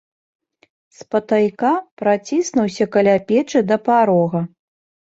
[1.01, 4.45] Спатайка праціснуўся каля печы да парога.